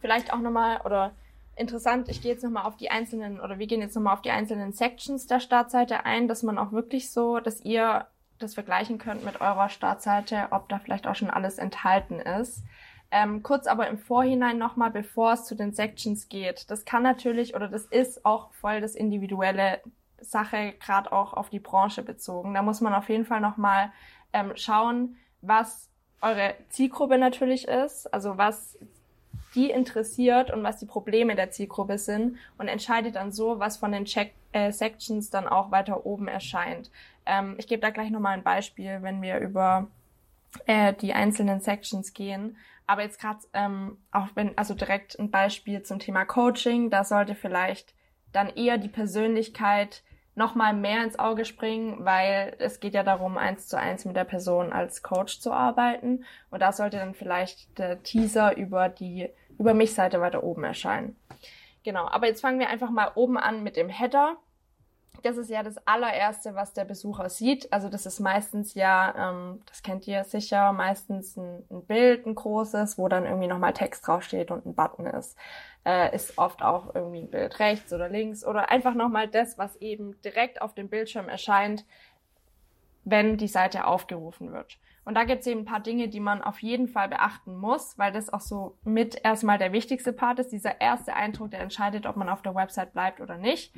vielleicht 0.00 0.32
auch 0.32 0.41
nochmal, 0.41 0.81
oder 0.85 1.12
interessant, 1.56 2.08
ich 2.08 2.20
gehe 2.20 2.32
jetzt 2.32 2.44
nochmal 2.44 2.64
auf 2.64 2.76
die 2.76 2.91
einzelnen, 2.91 3.41
oder 3.41 3.58
wir 3.58 3.67
gehen 3.67 3.81
jetzt 3.81 3.94
nochmal 3.94 4.14
auf 4.14 4.23
die 4.23 4.31
einzelnen 4.31 4.73
Sections 4.73 5.26
der 5.26 5.41
Startseite 5.41 6.05
ein, 6.05 6.29
dass 6.29 6.43
man 6.43 6.58
auch 6.58 6.73
wirklich 6.73 7.11
so, 7.11 7.41
dass 7.41 7.61
ihr 7.61 8.06
das 8.38 8.55
vergleichen 8.55 8.99
könnt 8.99 9.25
mit 9.25 9.40
eurer 9.40 9.69
Startseite, 9.69 10.49
ob 10.50 10.69
da 10.69 10.79
vielleicht 10.79 11.06
auch 11.06 11.14
schon 11.14 11.31
alles 11.31 11.58
enthalten 11.58 12.20
ist. 12.20 12.62
Ähm, 13.11 13.43
kurz 13.43 13.67
aber 13.67 13.88
im 13.88 13.99
Vorhinein 13.99 14.58
nochmal, 14.58 14.90
bevor 14.90 15.35
es 15.35 15.44
zu 15.44 15.55
den 15.55 15.73
Sections 15.73 16.29
geht. 16.29 16.70
Das 16.70 16.85
kann 16.85 17.05
natürlich 17.05 17.55
oder 17.55 17.69
das 17.69 17.85
ist 17.85 18.26
auch 18.26 18.50
voll 18.52 18.81
das 18.81 18.97
individuelle 18.97 19.81
Sache, 20.25 20.75
gerade 20.81 21.12
auch 21.12 21.35
auf 21.35 21.50
die 21.50 21.61
Branche 21.61 22.03
bezogen. 22.03 22.55
Da 22.55 22.62
muss 22.62 22.81
man 22.81 22.94
auf 22.94 23.09
jeden 23.09 23.25
Fall 23.25 23.41
nochmal 23.41 23.93
ähm, 24.32 24.53
schauen, 24.56 25.17
was 25.43 25.88
eure 26.21 26.55
Zielgruppe 26.71 27.19
natürlich 27.19 27.69
ist, 27.69 28.12
also 28.12 28.38
was 28.38 28.79
die 29.55 29.71
interessiert 29.71 30.50
und 30.50 30.62
was 30.65 30.79
die 30.79 30.87
Probleme 30.87 31.37
der 31.37 31.50
Zielgruppe 31.50 31.99
sind 31.99 32.38
und 32.59 32.69
entscheidet 32.69 33.17
dann 33.17 33.31
so, 33.31 33.61
was 33.61 33.76
von 33.76 33.93
den 33.93 34.05
Check 34.05 34.32
äh, 34.53 34.73
Sections 34.73 35.31
dann 35.31 35.47
auch 35.47 35.71
weiter 35.71 36.06
oben 36.06 36.29
erscheint. 36.29 36.90
Ähm, 37.26 37.54
ich 37.59 37.66
gebe 37.66 37.81
da 37.81 37.90
gleich 37.90 38.11
nochmal 38.11 38.35
ein 38.35 38.43
Beispiel, 38.43 38.99
wenn 39.02 39.23
wir 39.23 39.38
über 39.38 39.87
äh, 40.66 40.93
die 40.95 41.12
einzelnen 41.12 41.61
Sections 41.61 42.12
gehen. 42.14 42.57
Aber 42.87 43.02
jetzt 43.02 43.21
gerade 43.21 43.40
ähm, 43.52 43.99
auch 44.12 44.28
wenn, 44.35 44.57
also 44.59 44.75
direkt 44.75 45.19
ein 45.19 45.31
Beispiel 45.31 45.83
zum 45.83 45.99
Thema 45.99 46.25
Coaching, 46.25 46.90
da 46.90 47.04
sollte 47.04 47.35
vielleicht 47.35 47.95
dann 48.33 48.49
eher 48.49 48.78
die 48.78 48.88
Persönlichkeit 48.88 50.02
nochmal 50.35 50.75
mehr 50.75 51.05
ins 51.05 51.19
Auge 51.19 51.45
springen, 51.45 52.05
weil 52.05 52.57
es 52.59 52.81
geht 52.81 52.95
ja 52.95 53.03
darum, 53.03 53.38
eins 53.38 53.69
zu 53.69 53.79
eins 53.79 54.05
mit 54.05 54.17
der 54.17 54.25
Person 54.25 54.73
als 54.73 55.03
Coach 55.03 55.41
zu 55.41 55.53
arbeiten. 55.53 56.25
Und 56.50 56.61
da 56.61 56.73
sollte 56.73 56.99
dann 56.99 57.14
vielleicht 57.14 57.79
der 57.79 58.03
Teaser 58.03 58.57
über 58.57 58.88
die 58.88 59.31
über 59.59 59.75
mich 59.75 59.95
Seite 59.95 60.21
weiter 60.21 60.43
oben 60.43 60.64
erscheinen. 60.64 61.17
Genau, 61.85 62.09
aber 62.09 62.26
jetzt 62.26 62.41
fangen 62.41 62.59
wir 62.59 62.69
einfach 62.69 62.91
mal 62.91 63.12
oben 63.14 63.37
an 63.37 63.62
mit 63.62 63.76
dem 63.76 63.88
Header. 63.88 64.37
Das 65.23 65.38
ist 65.38 65.49
ja 65.49 65.62
das 65.62 65.78
allererste, 65.87 66.54
was 66.54 66.75
der 66.75 66.85
Besucher 66.85 67.30
sieht. 67.30 67.73
Also 67.73 67.88
das 67.88 68.04
ist 68.04 68.21
meistens 68.21 68.75
ja, 68.75 69.30
ähm, 69.30 69.62
das 69.66 69.83
kennt 69.83 70.06
ihr 70.06 70.25
sicher, 70.25 70.73
meistens 70.73 71.37
ein, 71.37 71.64
ein 71.71 71.85
Bild, 71.87 72.26
ein 72.26 72.35
großes, 72.35 72.99
wo 72.99 73.09
dann 73.09 73.25
irgendwie 73.25 73.47
nochmal 73.47 73.73
Text 73.73 74.06
draufsteht 74.06 74.50
und 74.50 74.66
ein 74.66 74.75
Button 74.75 75.06
ist 75.06 75.37
äh, 75.85 76.14
ist 76.14 76.38
oft 76.38 76.62
auch 76.62 76.94
irgendwie 76.94 77.21
ein 77.21 77.30
Bild 77.30 77.59
rechts 77.59 77.92
oder 77.92 78.09
links 78.09 78.44
oder 78.44 78.71
einfach 78.71 78.94
nochmal 78.94 79.28
das, 79.28 79.59
was 79.59 79.76
eben 79.76 80.21
direkt 80.23 80.62
auf 80.62 80.75
dem 80.75 80.88
Bildschirm 80.88 81.28
erscheint, 81.28 81.85
wenn 83.04 83.37
die 83.37 83.49
Seite 83.49 83.87
aufgerufen 83.87 84.52
wird. 84.52 84.78
Und 85.04 85.16
da 85.16 85.25
gibt 85.25 85.42
es 85.42 85.47
eben 85.47 85.61
ein 85.61 85.66
paar 85.66 85.80
Dinge, 85.80 86.09
die 86.09 86.21
man 86.21 86.42
auf 86.42 86.61
jeden 86.61 86.88
Fall 86.88 87.11
beachten 87.11 87.54
muss, 87.56 87.99
weil 87.99 88.11
das 88.11 88.33
auch 88.33 88.40
so 88.40 88.78
mit 88.85 89.23
erstmal 89.23 89.59
der 89.59 89.73
wichtigste 89.73 90.14
Part 90.14 90.38
ist, 90.38 90.50
dieser 90.50 90.80
erste 90.80 91.12
Eindruck, 91.14 91.50
der 91.50 91.61
entscheidet, 91.61 92.06
ob 92.06 92.16
man 92.16 92.30
auf 92.30 92.40
der 92.40 92.54
Website 92.54 92.94
bleibt 92.94 93.21
oder 93.21 93.37
nicht. 93.37 93.75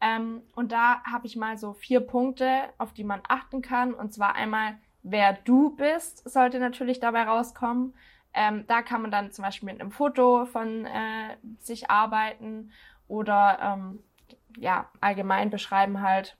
Ähm, 0.00 0.42
und 0.54 0.72
da 0.72 1.02
habe 1.04 1.26
ich 1.26 1.36
mal 1.36 1.58
so 1.58 1.72
vier 1.72 2.00
Punkte, 2.00 2.64
auf 2.78 2.92
die 2.92 3.04
man 3.04 3.20
achten 3.28 3.62
kann. 3.62 3.94
Und 3.94 4.12
zwar 4.12 4.34
einmal, 4.34 4.78
wer 5.02 5.34
du 5.44 5.76
bist, 5.76 6.28
sollte 6.28 6.58
natürlich 6.58 7.00
dabei 7.00 7.24
rauskommen. 7.24 7.94
Ähm, 8.32 8.64
da 8.66 8.82
kann 8.82 9.02
man 9.02 9.10
dann 9.10 9.32
zum 9.32 9.44
Beispiel 9.44 9.70
mit 9.70 9.80
einem 9.80 9.90
Foto 9.90 10.46
von 10.46 10.86
äh, 10.86 11.36
sich 11.58 11.90
arbeiten 11.90 12.70
oder 13.08 13.58
ähm, 13.60 14.02
ja, 14.56 14.88
allgemein 15.00 15.50
beschreiben 15.50 16.00
halt 16.00 16.36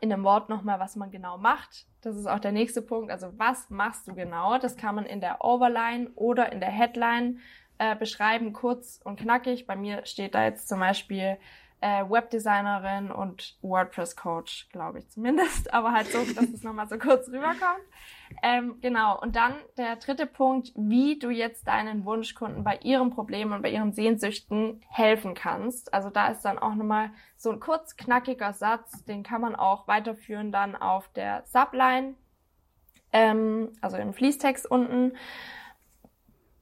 in 0.00 0.12
einem 0.12 0.24
Wort 0.24 0.48
nochmal, 0.48 0.78
was 0.78 0.96
man 0.96 1.10
genau 1.10 1.36
macht. 1.36 1.86
Das 2.00 2.16
ist 2.16 2.26
auch 2.26 2.38
der 2.38 2.52
nächste 2.52 2.80
Punkt. 2.80 3.10
Also 3.10 3.32
was 3.38 3.68
machst 3.70 4.08
du 4.08 4.14
genau? 4.14 4.58
Das 4.58 4.76
kann 4.76 4.94
man 4.94 5.04
in 5.04 5.20
der 5.20 5.44
Overline 5.44 6.10
oder 6.14 6.52
in 6.52 6.60
der 6.60 6.70
Headline 6.70 7.40
äh, 7.78 7.96
beschreiben, 7.96 8.52
kurz 8.52 9.00
und 9.04 9.20
knackig. 9.20 9.66
Bei 9.66 9.76
mir 9.76 10.06
steht 10.06 10.34
da 10.34 10.44
jetzt 10.44 10.68
zum 10.68 10.80
Beispiel 10.80 11.38
äh, 11.80 12.04
Webdesignerin 12.08 13.10
und 13.10 13.56
WordPress-Coach, 13.62 14.68
glaube 14.70 14.98
ich 14.98 15.08
zumindest, 15.08 15.72
aber 15.74 15.92
halt 15.92 16.08
so, 16.08 16.18
dass 16.18 16.50
es 16.50 16.62
nochmal 16.62 16.88
so 16.88 16.98
kurz 16.98 17.28
rüberkommt. 17.28 17.84
Ähm, 18.42 18.76
genau, 18.80 19.18
und 19.20 19.34
dann 19.34 19.54
der 19.76 19.96
dritte 19.96 20.26
Punkt, 20.26 20.72
wie 20.76 21.18
du 21.18 21.30
jetzt 21.30 21.66
deinen 21.66 22.04
Wunschkunden 22.04 22.62
bei 22.62 22.78
ihren 22.82 23.10
Problemen 23.10 23.52
und 23.52 23.62
bei 23.62 23.70
ihren 23.70 23.92
Sehnsüchten 23.92 24.82
helfen 24.88 25.34
kannst. 25.34 25.92
Also 25.92 26.10
da 26.10 26.28
ist 26.28 26.42
dann 26.42 26.58
auch 26.58 26.74
nochmal 26.74 27.10
so 27.36 27.50
ein 27.50 27.60
kurz 27.60 27.96
knackiger 27.96 28.52
Satz, 28.52 29.04
den 29.04 29.22
kann 29.22 29.40
man 29.40 29.56
auch 29.56 29.88
weiterführen 29.88 30.52
dann 30.52 30.76
auf 30.76 31.08
der 31.08 31.42
Subline, 31.46 32.14
ähm, 33.12 33.72
also 33.80 33.96
im 33.96 34.12
Fließtext 34.12 34.70
unten 34.70 35.12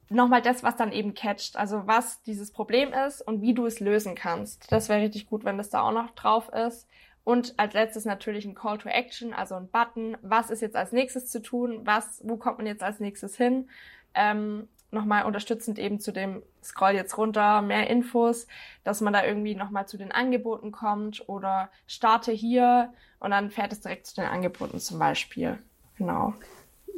nochmal 0.09 0.41
das, 0.41 0.63
was 0.63 0.75
dann 0.75 0.91
eben 0.91 1.13
catcht. 1.13 1.55
Also 1.55 1.83
was 1.85 2.21
dieses 2.23 2.51
Problem 2.51 2.93
ist 2.93 3.21
und 3.21 3.41
wie 3.41 3.53
du 3.53 3.65
es 3.65 3.79
lösen 3.79 4.15
kannst. 4.15 4.71
Das 4.71 4.89
wäre 4.89 5.01
richtig 5.01 5.27
gut, 5.27 5.45
wenn 5.45 5.57
das 5.57 5.69
da 5.69 5.81
auch 5.81 5.91
noch 5.91 6.11
drauf 6.11 6.49
ist. 6.49 6.87
Und 7.23 7.53
als 7.57 7.73
letztes 7.73 8.05
natürlich 8.05 8.45
ein 8.45 8.55
Call 8.55 8.79
to 8.79 8.89
Action, 8.89 9.33
also 9.33 9.55
ein 9.55 9.69
Button. 9.69 10.17
Was 10.21 10.49
ist 10.49 10.61
jetzt 10.61 10.75
als 10.75 10.91
nächstes 10.91 11.29
zu 11.29 11.41
tun? 11.41 11.81
Was, 11.83 12.21
wo 12.23 12.37
kommt 12.37 12.57
man 12.57 12.67
jetzt 12.67 12.81
als 12.81 12.99
nächstes 12.99 13.37
hin? 13.37 13.69
Ähm, 14.15 14.67
nochmal 14.91 15.25
unterstützend 15.25 15.77
eben 15.77 15.99
zu 15.99 16.11
dem 16.11 16.41
Scroll 16.63 16.93
jetzt 16.93 17.17
runter, 17.17 17.61
mehr 17.61 17.89
Infos, 17.89 18.47
dass 18.83 19.01
man 19.01 19.13
da 19.13 19.23
irgendwie 19.23 19.55
nochmal 19.55 19.87
zu 19.87 19.97
den 19.97 20.11
Angeboten 20.11 20.71
kommt 20.71 21.27
oder 21.29 21.69
starte 21.85 22.31
hier 22.31 22.91
und 23.19 23.31
dann 23.31 23.51
fährt 23.51 23.71
es 23.71 23.81
direkt 23.81 24.07
zu 24.07 24.15
den 24.15 24.25
Angeboten 24.25 24.79
zum 24.79 24.97
Beispiel. 24.97 25.59
Genau. 25.97 26.33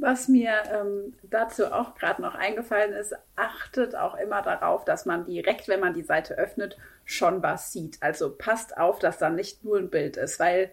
Was 0.02 0.28
mir 0.28 0.52
ähm, 0.74 1.14
dazu 1.22 1.68
auch 1.72 1.94
gerade 1.94 2.24
noch 2.24 2.34
eingefallen 2.34 2.92
ist, 2.92 3.14
achtet 3.36 3.96
auch 3.96 4.16
immer 4.18 4.42
darauf, 4.42 4.84
dass 4.84 5.06
man 5.06 5.26
direkt, 5.26 5.68
wenn 5.68 5.80
man 5.80 5.94
die 5.94 6.02
Seite 6.02 6.40
öffnet, 6.40 6.76
schon 7.06 7.44
was 7.44 7.72
sieht. 7.72 8.02
Also 8.02 8.36
passt 8.36 8.76
auf, 8.78 8.98
dass 8.98 9.20
da 9.20 9.30
nicht 9.30 9.64
nur 9.64 9.78
ein 9.78 9.92
Bild 9.92 10.18
ist, 10.18 10.40
weil 10.40 10.72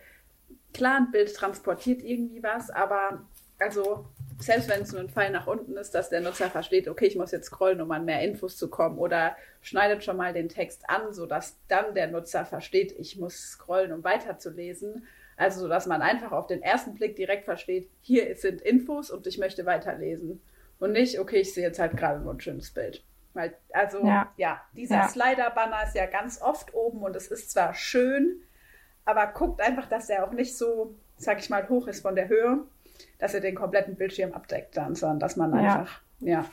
klar, 0.73 0.97
ein 0.97 1.11
Bild 1.11 1.35
transportiert 1.35 2.01
irgendwie 2.03 2.43
was, 2.43 2.71
aber 2.71 3.27
also 3.59 4.07
selbst 4.39 4.71
wenn 4.71 4.81
es 4.81 4.93
nur 4.93 5.03
ein 5.03 5.11
Pfeil 5.11 5.31
nach 5.31 5.47
unten 5.47 5.77
ist, 5.77 5.91
dass 5.91 6.09
der 6.09 6.23
Nutzer 6.23 6.49
versteht, 6.49 6.89
okay, 6.89 7.05
ich 7.05 7.17
muss 7.17 7.31
jetzt 7.31 7.49
scrollen, 7.49 7.83
um 7.83 7.91
an 7.91 8.07
mehr 8.07 8.23
Infos 8.23 8.57
zu 8.57 8.71
kommen 8.71 8.97
oder 8.97 9.37
schneidet 9.61 10.05
schon 10.05 10.17
mal 10.17 10.33
den 10.33 10.49
Text 10.49 10.89
an, 10.89 11.13
sodass 11.13 11.59
dann 11.69 11.95
der 11.95 12.07
Nutzer 12.07 12.47
versteht, 12.47 12.93
ich 12.99 13.19
muss 13.19 13.37
scrollen, 13.37 13.93
um 13.93 14.05
weiterzulesen. 14.05 15.07
Also, 15.39 15.61
so 15.61 15.69
dass 15.69 15.87
man 15.87 16.03
einfach 16.03 16.33
auf 16.33 16.49
den 16.49 16.63
ersten 16.63 16.95
Blick 16.95 17.15
direkt 17.15 17.45
versteht, 17.45 17.89
hier 18.01 18.35
sind 18.35 18.61
Infos 18.61 19.09
und 19.09 19.25
ich 19.29 19.39
möchte 19.39 19.65
weiterlesen. 19.65 20.43
Und 20.81 20.93
nicht, 20.93 21.21
okay, 21.21 21.39
ich 21.39 21.55
sehe 21.55 21.63
jetzt 21.63 21.79
halt 21.79 21.97
gerade 21.97 22.21
nur 22.21 22.35
ein 22.35 22.41
schönes 22.41 22.73
Bild. 22.73 23.05
Weil, 23.35 23.57
also, 23.73 24.05
ja, 24.05 24.33
ja 24.37 24.61
dieser 24.73 24.97
ja. 24.97 25.09
Slider-Banner 25.09 25.85
ist 25.85 25.95
ja 25.95 26.07
ganz 26.07 26.43
oft 26.43 26.75
oben 26.75 27.03
und 27.05 27.15
es 27.15 27.29
ist 27.29 27.53
zwar 27.53 27.73
schön, 27.73 28.43
aber 29.05 29.29
guckt 29.29 29.61
einfach, 29.61 29.87
dass 29.87 30.11
er 30.11 30.27
auch 30.27 30.33
nicht 30.33 30.59
so, 30.59 30.97
sag 31.17 31.39
ich 31.39 31.51
mal, 31.51 31.69
hoch 31.69 31.87
ist 31.87 32.03
von 32.03 32.17
der 32.17 32.29
Höhe, 32.29 32.65
dass 33.21 33.33
er 33.33 33.41
den 33.41 33.55
kompletten 33.55 33.95
Bildschirm 33.95 34.33
abdeckt 34.33 34.77
dann, 34.77 34.97
sondern 34.97 35.21
dass 35.21 35.37
man 35.37 35.55
einfach, 35.55 36.03
ja, 36.19 36.41
ja 36.41 36.51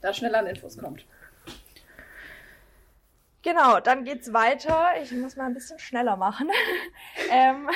da 0.00 0.12
schneller 0.12 0.40
an 0.40 0.46
Infos 0.48 0.76
kommt. 0.76 1.06
Genau, 3.44 3.78
dann 3.78 4.04
geht's 4.04 4.32
weiter. 4.32 4.92
Ich 5.02 5.12
muss 5.12 5.36
mal 5.36 5.44
ein 5.44 5.54
bisschen 5.54 5.78
schneller 5.78 6.16
machen. 6.16 6.48
ähm, 7.30 7.68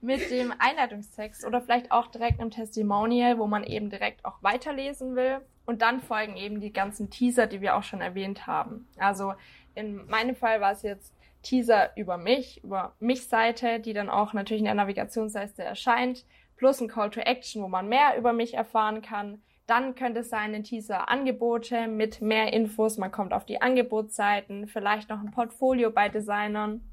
mit 0.00 0.30
dem 0.30 0.54
Einleitungstext 0.56 1.44
oder 1.44 1.60
vielleicht 1.60 1.90
auch 1.90 2.06
direkt 2.06 2.40
einem 2.40 2.52
Testimonial, 2.52 3.36
wo 3.36 3.48
man 3.48 3.64
eben 3.64 3.90
direkt 3.90 4.24
auch 4.24 4.40
weiterlesen 4.42 5.16
will. 5.16 5.40
Und 5.66 5.82
dann 5.82 6.00
folgen 6.00 6.36
eben 6.36 6.60
die 6.60 6.72
ganzen 6.72 7.10
Teaser, 7.10 7.48
die 7.48 7.60
wir 7.60 7.76
auch 7.76 7.82
schon 7.82 8.00
erwähnt 8.00 8.46
haben. 8.46 8.86
Also 8.96 9.34
in 9.74 10.06
meinem 10.06 10.36
Fall 10.36 10.60
war 10.60 10.70
es 10.70 10.82
jetzt 10.82 11.12
Teaser 11.42 11.90
über 11.96 12.16
mich, 12.16 12.62
über 12.62 12.94
mich 13.00 13.26
Seite, 13.26 13.80
die 13.80 13.94
dann 13.94 14.08
auch 14.08 14.34
natürlich 14.34 14.60
in 14.60 14.66
der 14.66 14.74
Navigationsleiste 14.74 15.64
erscheint, 15.64 16.24
plus 16.56 16.80
ein 16.80 16.88
Call 16.88 17.10
to 17.10 17.20
Action, 17.20 17.60
wo 17.60 17.68
man 17.68 17.88
mehr 17.88 18.16
über 18.16 18.32
mich 18.32 18.54
erfahren 18.54 19.02
kann. 19.02 19.42
Dann 19.68 19.94
könnte 19.94 20.20
es 20.20 20.30
sein, 20.30 20.54
ein 20.54 20.64
Teaser 20.64 21.10
Angebote 21.10 21.88
mit 21.88 22.22
mehr 22.22 22.54
Infos. 22.54 22.96
Man 22.96 23.12
kommt 23.12 23.34
auf 23.34 23.44
die 23.44 23.60
Angebotsseiten, 23.60 24.66
vielleicht 24.66 25.10
noch 25.10 25.20
ein 25.20 25.30
Portfolio 25.30 25.90
bei 25.90 26.08
Designern. 26.08 26.90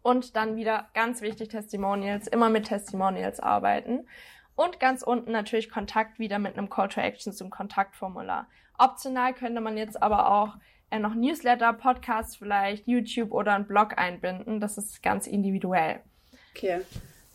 Und 0.00 0.34
dann 0.34 0.56
wieder 0.56 0.88
ganz 0.94 1.20
wichtig 1.20 1.50
Testimonials, 1.50 2.26
immer 2.26 2.48
mit 2.48 2.68
Testimonials 2.68 3.38
arbeiten. 3.38 4.08
Und 4.54 4.80
ganz 4.80 5.02
unten 5.02 5.30
natürlich 5.30 5.68
Kontakt 5.68 6.18
wieder 6.18 6.38
mit 6.38 6.56
einem 6.56 6.70
Call 6.70 6.88
to 6.88 7.02
Action 7.02 7.34
zum 7.34 7.50
Kontaktformular. 7.50 8.48
Optional 8.78 9.34
könnte 9.34 9.60
man 9.60 9.76
jetzt 9.76 10.02
aber 10.02 10.30
auch 10.30 10.56
äh, 10.90 10.98
noch 10.98 11.14
Newsletter, 11.14 11.74
Podcasts 11.74 12.36
vielleicht, 12.36 12.86
YouTube 12.88 13.30
oder 13.30 13.52
einen 13.52 13.66
Blog 13.66 13.98
einbinden. 13.98 14.58
Das 14.58 14.78
ist 14.78 15.02
ganz 15.02 15.26
individuell. 15.26 16.00
Okay, 16.56 16.80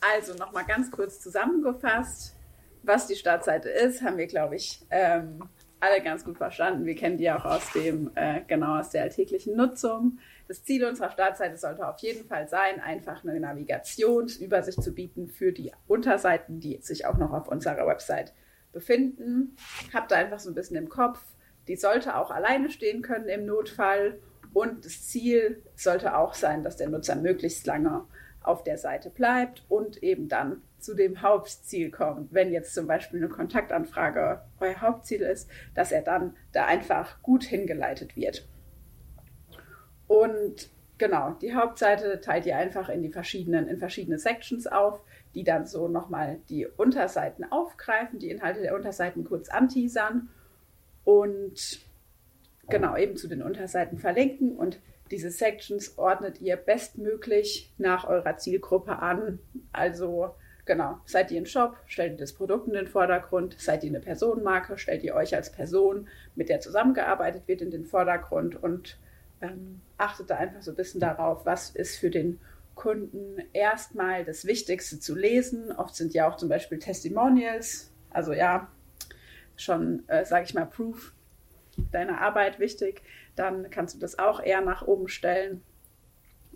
also 0.00 0.34
nochmal 0.34 0.64
ganz 0.64 0.90
kurz 0.90 1.20
zusammengefasst 1.20 2.34
was 2.82 3.06
die 3.06 3.16
Startseite 3.16 3.68
ist, 3.68 4.02
haben 4.02 4.18
wir, 4.18 4.26
glaube 4.26 4.56
ich, 4.56 4.80
ähm, 4.90 5.48
alle 5.82 6.00
ganz 6.00 6.24
gut 6.24 6.38
verstanden. 6.38 6.86
Wir 6.86 6.94
kennen 6.94 7.18
die 7.18 7.30
auch 7.30 7.44
aus 7.44 7.72
dem, 7.72 8.12
äh, 8.14 8.42
genau 8.46 8.78
aus 8.78 8.90
der 8.90 9.02
alltäglichen 9.02 9.56
Nutzung. 9.56 10.18
Das 10.46 10.62
Ziel 10.62 10.84
unserer 10.84 11.10
Startseite 11.10 11.56
sollte 11.56 11.86
auf 11.88 11.98
jeden 11.98 12.24
Fall 12.26 12.48
sein, 12.48 12.80
einfach 12.80 13.24
eine 13.24 13.38
Navigationsübersicht 13.40 14.80
zu 14.82 14.94
bieten 14.94 15.28
für 15.28 15.52
die 15.52 15.72
Unterseiten, 15.88 16.60
die 16.60 16.78
sich 16.82 17.04
auch 17.04 17.18
noch 17.18 17.32
auf 17.32 17.48
unserer 17.48 17.86
Website 17.86 18.32
befinden. 18.72 19.56
Habt 19.92 20.12
da 20.12 20.16
einfach 20.16 20.38
so 20.38 20.50
ein 20.50 20.54
bisschen 20.54 20.76
im 20.76 20.88
Kopf. 20.88 21.20
Die 21.66 21.76
sollte 21.76 22.16
auch 22.16 22.30
alleine 22.30 22.70
stehen 22.70 23.02
können 23.02 23.28
im 23.28 23.44
Notfall. 23.44 24.20
Und 24.52 24.84
das 24.84 25.08
Ziel 25.08 25.62
sollte 25.74 26.16
auch 26.16 26.34
sein, 26.34 26.62
dass 26.62 26.76
der 26.76 26.90
Nutzer 26.90 27.16
möglichst 27.16 27.66
lange 27.66 28.04
auf 28.44 28.62
der 28.64 28.78
Seite 28.78 29.10
bleibt 29.10 29.64
und 29.68 30.02
eben 30.02 30.28
dann 30.28 30.62
zu 30.78 30.94
dem 30.94 31.22
Hauptziel 31.22 31.90
kommt. 31.90 32.32
Wenn 32.32 32.52
jetzt 32.52 32.74
zum 32.74 32.86
Beispiel 32.86 33.20
eine 33.20 33.28
Kontaktanfrage 33.28 34.42
euer 34.60 34.80
Hauptziel 34.80 35.22
ist, 35.22 35.48
dass 35.74 35.92
er 35.92 36.02
dann 36.02 36.36
da 36.52 36.66
einfach 36.66 37.22
gut 37.22 37.44
hingeleitet 37.44 38.16
wird. 38.16 38.48
Und 40.08 40.70
genau, 40.98 41.32
die 41.40 41.54
Hauptseite 41.54 42.20
teilt 42.20 42.46
ihr 42.46 42.56
einfach 42.56 42.88
in 42.88 43.02
die 43.02 43.10
verschiedenen, 43.10 43.68
in 43.68 43.78
verschiedene 43.78 44.18
Sections 44.18 44.66
auf, 44.66 45.00
die 45.34 45.44
dann 45.44 45.66
so 45.66 45.88
nochmal 45.88 46.38
die 46.48 46.66
Unterseiten 46.66 47.50
aufgreifen, 47.50 48.18
die 48.18 48.30
Inhalte 48.30 48.60
der 48.60 48.74
Unterseiten 48.74 49.24
kurz 49.24 49.48
anteasern 49.48 50.28
und 51.04 51.80
genau 52.68 52.96
eben 52.96 53.16
zu 53.16 53.28
den 53.28 53.42
Unterseiten 53.42 53.98
verlinken 53.98 54.56
und 54.56 54.80
diese 55.12 55.30
Sections 55.30 55.98
ordnet 55.98 56.40
ihr 56.40 56.56
bestmöglich 56.56 57.72
nach 57.78 58.08
eurer 58.08 58.38
Zielgruppe 58.38 58.98
an. 58.98 59.38
Also 59.70 60.34
genau, 60.64 60.98
seid 61.04 61.30
ihr 61.30 61.40
ein 61.40 61.46
Shop, 61.46 61.76
stellt 61.86 62.12
ihr 62.12 62.18
das 62.18 62.32
Produkt 62.32 62.66
in 62.66 62.72
den 62.72 62.88
Vordergrund, 62.88 63.56
seid 63.58 63.84
ihr 63.84 63.90
eine 63.90 64.00
Personenmarke, 64.00 64.78
stellt 64.78 65.04
ihr 65.04 65.14
euch 65.14 65.34
als 65.34 65.52
Person, 65.52 66.08
mit 66.34 66.48
der 66.48 66.60
zusammengearbeitet 66.60 67.46
wird, 67.46 67.60
in 67.60 67.70
den 67.70 67.84
Vordergrund 67.84 68.60
und 68.62 68.98
ähm, 69.42 69.82
achtet 69.98 70.30
da 70.30 70.36
einfach 70.36 70.62
so 70.62 70.70
ein 70.72 70.76
bisschen 70.76 71.00
darauf, 71.00 71.44
was 71.44 71.70
ist 71.70 71.96
für 71.96 72.10
den 72.10 72.40
Kunden 72.74 73.36
erstmal 73.52 74.24
das 74.24 74.46
Wichtigste 74.46 74.98
zu 74.98 75.14
lesen. 75.14 75.72
Oft 75.72 75.94
sind 75.94 76.14
ja 76.14 76.26
auch 76.26 76.36
zum 76.36 76.48
Beispiel 76.48 76.78
Testimonials, 76.78 77.92
also 78.10 78.32
ja, 78.32 78.68
schon, 79.56 80.08
äh, 80.08 80.24
sage 80.24 80.44
ich 80.46 80.54
mal, 80.54 80.64
Proof 80.64 81.12
deiner 81.90 82.20
Arbeit 82.20 82.58
wichtig 82.58 83.02
dann 83.36 83.70
kannst 83.70 83.94
du 83.94 83.98
das 83.98 84.18
auch 84.18 84.42
eher 84.42 84.60
nach 84.60 84.82
oben 84.82 85.08
stellen 85.08 85.62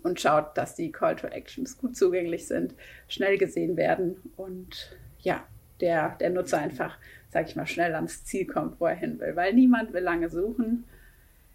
und 0.03 0.19
schaut, 0.19 0.57
dass 0.57 0.75
die 0.75 0.91
Call 0.91 1.15
to 1.15 1.27
Actions 1.27 1.77
gut 1.77 1.97
zugänglich 1.97 2.47
sind, 2.47 2.75
schnell 3.07 3.37
gesehen 3.37 3.77
werden 3.77 4.17
und 4.35 4.95
ja, 5.19 5.43
der, 5.81 6.15
der 6.19 6.29
Nutzer 6.29 6.59
einfach, 6.59 6.97
sag 7.29 7.47
ich 7.47 7.55
mal, 7.55 7.67
schnell 7.67 7.95
ans 7.95 8.23
Ziel 8.23 8.45
kommt, 8.45 8.79
wo 8.79 8.85
er 8.85 8.95
hin 8.95 9.19
will, 9.19 9.35
weil 9.35 9.53
niemand 9.53 9.93
will 9.93 10.03
lange 10.03 10.29
suchen. 10.29 10.85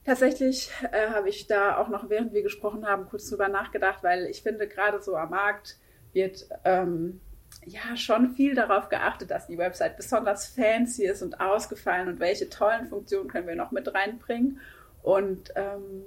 Tatsächlich 0.04 0.70
äh, 0.90 1.10
habe 1.10 1.28
ich 1.28 1.46
da 1.46 1.76
auch 1.76 1.88
noch, 1.88 2.10
während 2.10 2.32
wir 2.32 2.42
gesprochen 2.42 2.86
haben, 2.86 3.06
kurz 3.06 3.28
drüber 3.30 3.48
nachgedacht, 3.48 4.02
weil 4.02 4.26
ich 4.26 4.42
finde, 4.42 4.66
gerade 4.66 5.00
so 5.00 5.16
am 5.16 5.30
Markt 5.30 5.78
wird 6.12 6.48
ähm, 6.64 7.20
ja 7.64 7.96
schon 7.96 8.34
viel 8.34 8.54
darauf 8.54 8.88
geachtet, 8.88 9.30
dass 9.30 9.46
die 9.46 9.58
Website 9.58 9.96
besonders 9.96 10.46
fancy 10.46 11.04
ist 11.04 11.22
und 11.22 11.40
ausgefallen 11.40 12.08
und 12.08 12.20
welche 12.20 12.48
tollen 12.48 12.86
Funktionen 12.86 13.28
können 13.28 13.46
wir 13.46 13.56
noch 13.56 13.70
mit 13.70 13.92
reinbringen. 13.94 14.60
Und 15.02 15.52
ähm, 15.56 16.04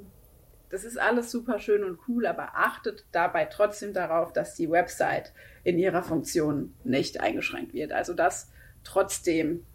das 0.70 0.84
ist 0.84 1.00
alles 1.00 1.32
super 1.32 1.60
schön 1.60 1.84
und 1.84 2.00
cool, 2.08 2.26
aber 2.26 2.56
achtet 2.56 3.06
dabei 3.12 3.46
trotzdem 3.46 3.94
darauf, 3.94 4.34
dass 4.34 4.56
die 4.56 4.70
Website 4.70 5.32
in 5.64 5.78
ihrer 5.78 6.04
Funktion 6.04 6.74
nicht 6.84 7.22
eingeschränkt 7.22 7.74
wird. 7.74 7.92
Also 7.92 8.14
dass 8.14 8.52
trotzdem 8.84 9.66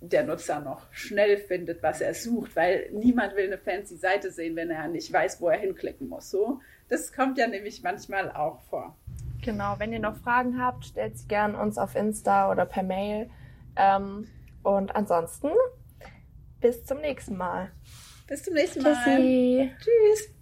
der 0.00 0.24
Nutzer 0.24 0.60
noch 0.60 0.90
schnell 0.92 1.36
findet, 1.36 1.82
was 1.82 2.00
er 2.00 2.14
sucht, 2.14 2.56
weil 2.56 2.88
niemand 2.92 3.36
will 3.36 3.46
eine 3.46 3.58
fancy 3.58 3.96
Seite 3.96 4.30
sehen, 4.30 4.56
wenn 4.56 4.70
er 4.70 4.88
nicht 4.88 5.12
weiß, 5.12 5.40
wo 5.40 5.48
er 5.48 5.58
hinklicken 5.58 6.08
muss. 6.08 6.30
So, 6.30 6.60
das 6.88 7.12
kommt 7.12 7.36
ja 7.36 7.46
nämlich 7.46 7.82
manchmal 7.82 8.30
auch 8.30 8.60
vor. 8.62 8.96
Genau, 9.42 9.76
wenn 9.78 9.92
ihr 9.92 10.00
noch 10.00 10.16
Fragen 10.16 10.60
habt, 10.60 10.84
stellt 10.86 11.18
sie 11.18 11.26
gern 11.26 11.54
uns 11.54 11.78
auf 11.78 11.94
Insta 11.94 12.50
oder 12.50 12.66
per 12.66 12.82
Mail. 12.82 13.30
Ähm, 13.76 14.28
und 14.62 14.94
ansonsten 14.94 15.48
bis 16.60 16.84
zum 16.84 16.98
nächsten 17.00 17.36
Mal. 17.36 17.70
Bis 18.26 18.42
zum 18.42 18.54
nächsten 18.54 18.82
Mal. 18.82 18.94
Tschüssi. 18.94 19.72
Tschüss. 19.78 20.34